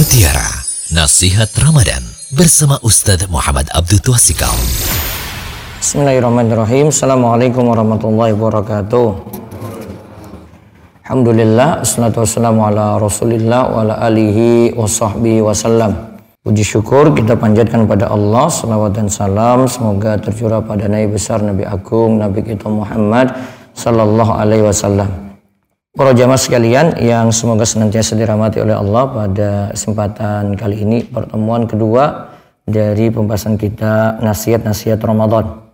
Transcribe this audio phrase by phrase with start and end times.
[0.00, 0.48] Mutiara
[0.96, 2.00] Nasihat Ramadan
[2.32, 4.56] bersama Ustadz Muhammad Abdul Twasikal.
[5.76, 6.88] Bismillahirrahmanirrahim.
[6.88, 9.08] Assalamualaikum warahmatullahi wabarakatuh.
[11.04, 15.92] Alhamdulillah, assalatu wassalamu ala rasulillah wa ala alihi wa sahbihi wasallam.
[16.48, 21.68] Puji syukur kita panjatkan pada Allah, salawat dan salam semoga tercurah pada Nabi besar Nabi
[21.68, 23.36] Agung Nabi kita Muhammad
[23.76, 25.29] sallallahu alaihi wasallam.
[25.90, 32.30] Para jamaah sekalian yang semoga senantiasa dirahmati oleh Allah pada kesempatan kali ini pertemuan kedua
[32.62, 35.66] dari pembahasan kita nasihat-nasihat Ramadan.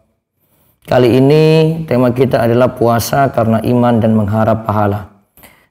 [0.89, 1.45] Kali ini
[1.85, 5.21] tema kita adalah puasa karena iman dan mengharap pahala.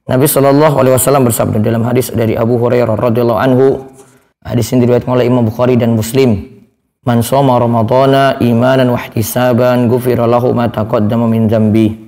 [0.06, 3.90] Nabi Shallallahu Alaihi Wasallam bersabda dalam hadis dari Abu Hurairah radhiyallahu anhu,
[4.46, 6.62] hadis ini diriwayatkan oleh Imam Bukhari dan Muslim.
[7.02, 12.05] Man soma Ramadana imanan wa ihtisaban ghufira lahu ma taqaddama min dzambi.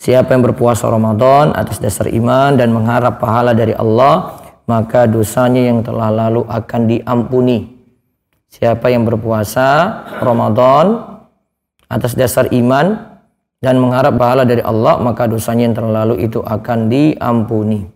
[0.00, 5.80] Siapa yang berpuasa Ramadan atas dasar iman dan mengharap pahala dari Allah, maka dosanya yang
[5.84, 7.74] telah lalu akan diampuni.
[8.48, 9.66] Siapa yang berpuasa
[10.22, 11.18] Ramadan
[11.90, 13.18] atas dasar iman
[13.58, 17.88] dan mengharap pahala dari Allah, maka dosanya yang telah lalu itu akan diampuni.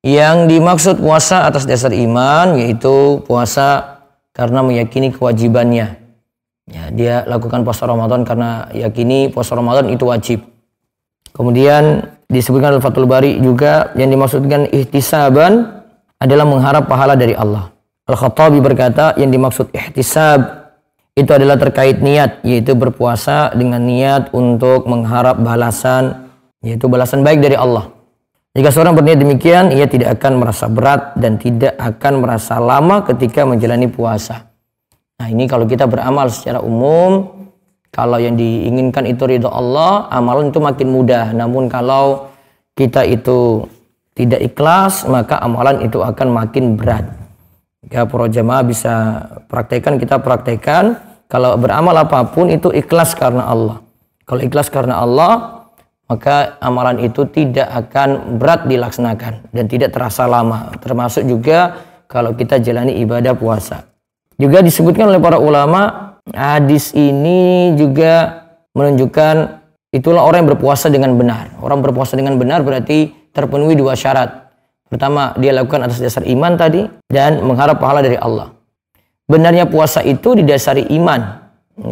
[0.00, 4.00] Yang dimaksud puasa atas dasar iman yaitu puasa
[4.32, 6.00] karena meyakini kewajibannya.
[6.70, 10.40] Ya, dia lakukan puasa Ramadan karena yakini puasa Ramadan itu wajib.
[11.30, 15.82] Kemudian disebutkan al Fathul Bari juga yang dimaksudkan ihtisaban
[16.20, 17.72] adalah mengharap pahala dari Allah.
[18.10, 20.60] Al-Khattabi berkata yang dimaksud ihtisab
[21.14, 27.56] itu adalah terkait niat yaitu berpuasa dengan niat untuk mengharap balasan yaitu balasan baik dari
[27.56, 27.88] Allah.
[28.50, 33.46] Jika seorang berniat demikian, ia tidak akan merasa berat dan tidak akan merasa lama ketika
[33.46, 34.50] menjalani puasa.
[35.22, 37.39] Nah, ini kalau kita beramal secara umum
[37.90, 41.34] kalau yang diinginkan itu ridho Allah, amalan itu makin mudah.
[41.34, 42.30] Namun kalau
[42.78, 43.66] kita itu
[44.14, 47.10] tidak ikhlas, maka amalan itu akan makin berat.
[47.90, 48.94] Ya, para jemaah bisa
[49.50, 51.02] praktekkan, kita praktekkan.
[51.26, 53.82] Kalau beramal apa pun itu ikhlas karena Allah.
[54.26, 55.66] Kalau ikhlas karena Allah,
[56.10, 60.74] maka amalan itu tidak akan berat dilaksanakan dan tidak terasa lama.
[60.82, 63.86] Termasuk juga kalau kita jalani ibadah puasa.
[64.34, 69.34] Juga disebutkan oleh para ulama Hadis ini juga menunjukkan
[69.90, 71.58] itulah orang yang berpuasa dengan benar.
[71.58, 74.50] Orang berpuasa dengan benar berarti terpenuhi dua syarat.
[74.90, 78.50] Pertama, dia lakukan atas dasar iman tadi dan mengharap pahala dari Allah.
[79.30, 81.38] Benarnya puasa itu didasari iman.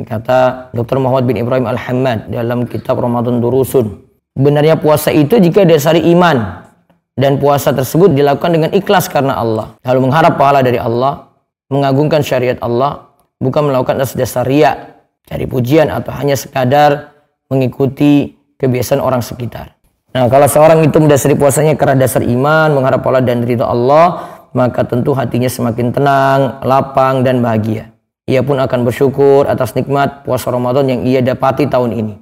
[0.03, 0.99] Kata Dr.
[0.99, 4.03] Muhammad bin Ibrahim Al-Hamad dalam kitab Ramadan Durusun.
[4.35, 6.67] Benarnya puasa itu jika didasari iman
[7.15, 9.79] dan puasa tersebut dilakukan dengan ikhlas karena Allah.
[9.87, 11.31] Lalu mengharap pahala dari Allah,
[11.71, 13.08] mengagungkan syariat Allah,
[13.43, 17.15] bukan melakukan atas dasar ria, cari pujian atau hanya sekadar
[17.49, 19.79] mengikuti kebiasaan orang sekitar.
[20.13, 24.83] Nah, kalau seorang itu mendasari puasanya karena dasar iman, mengharap pahala dan ridho Allah, maka
[24.85, 27.93] tentu hatinya semakin tenang, lapang dan bahagia.
[28.29, 32.15] Ia pun akan bersyukur atas nikmat puasa Ramadan yang ia dapati tahun ini.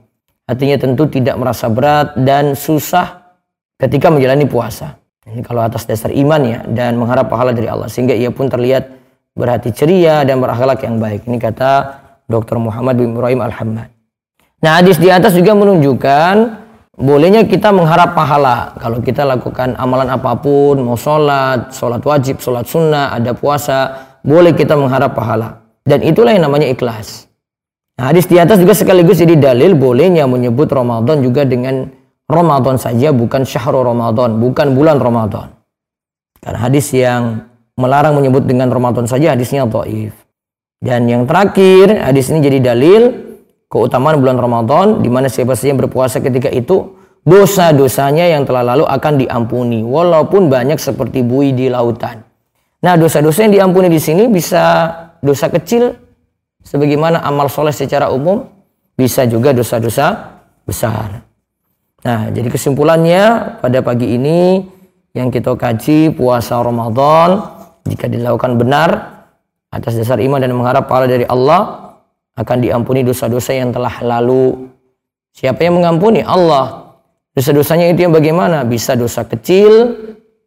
[0.46, 3.34] Hatinya tentu tidak merasa berat dan susah
[3.82, 5.02] ketika menjalani puasa.
[5.26, 8.95] Ini kalau atas dasar iman ya dan mengharap pahala dari Allah sehingga ia pun terlihat
[9.36, 11.28] berhati ceria dan berakhlak yang baik.
[11.28, 11.72] Ini kata
[12.26, 12.56] Dr.
[12.56, 13.92] Muhammad bin Ibrahim Al-Hammad.
[14.64, 16.64] Nah, hadis di atas juga menunjukkan
[16.96, 18.72] bolehnya kita mengharap pahala.
[18.80, 24.56] Kalau kita lakukan amalan apa pun, mau sholat, sholat wajib, sholat sunnah, ada puasa, boleh
[24.56, 25.62] kita mengharap pahala.
[25.84, 27.28] Dan itulah yang namanya ikhlas.
[28.00, 31.92] Nah, hadis di atas juga sekaligus jadi dalil bolehnya menyebut Ramadan juga dengan
[32.26, 35.54] Ramadan saja, bukan syahrul Ramadan, bukan bulan Ramadan.
[36.42, 37.46] Karena hadis yang
[37.76, 40.16] melarang menyebut dengan Ramadan saja hadisnya dhaif.
[40.80, 43.32] Dan yang terakhir, hadis ini jadi dalil
[43.68, 48.84] keutamaan bulan Ramadan di mana siapa saja yang berpuasa ketika itu dosa-dosanya yang telah lalu
[48.86, 52.22] akan diampuni walaupun banyak seperti buih di lautan.
[52.84, 54.92] Nah, dosa-dosa yang diampuni di sini bisa
[55.24, 55.90] dosa kecil
[56.62, 58.46] sebagaimana amal soleh secara umum,
[58.94, 61.24] bisa juga dosa-dosa besar.
[62.06, 64.62] Nah, jadi kesimpulannya pada pagi ini
[65.16, 67.55] yang kita kaji puasa Ramadan
[67.86, 68.90] jika dilakukan benar
[69.70, 71.94] atas dasar iman dan mengharap pahala dari Allah
[72.36, 74.68] akan diampuni dosa-dosa yang telah lalu.
[75.32, 76.20] Siapa yang mengampuni?
[76.20, 76.96] Allah.
[77.32, 78.64] Dosa-dosanya itu yang bagaimana?
[78.64, 79.92] Bisa dosa kecil,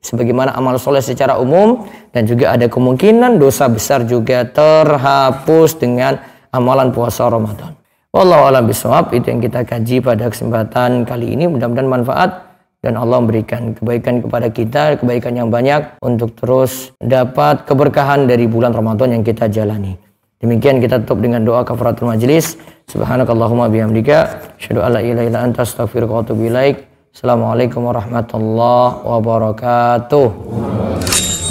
[0.02, 6.18] sebagaimana amal soleh secara umum, dan juga ada kemungkinan dosa besar juga terhapus dengan
[6.50, 7.78] amalan puasa Ramadan.
[8.10, 8.66] Wallahu a'lam
[9.14, 12.49] itu yang kita kaji pada kesempatan kali ini mudah-mudahan manfaat
[12.80, 18.72] dan Allah memberikan kebaikan kepada kita, kebaikan yang banyak untuk terus dapat keberkahan dari bulan
[18.72, 20.00] Ramadan yang kita jalani.
[20.40, 22.56] Demikian kita tutup dengan doa kafaratul majlis.
[22.88, 24.18] Subhanakallahumma bihamdika
[24.56, 26.88] asyhadu an la ilaha illa anta astaghfiruka wa atubu ilaik.
[27.12, 30.28] Assalamualaikum warahmatullahi wabarakatuh.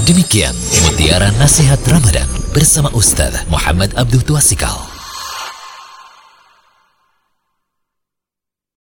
[0.08, 0.56] Demikian
[0.88, 2.24] Mutiara Nasihat Ramadan
[2.56, 4.87] bersama Ustaz Muhammad Abdul Tuasikal.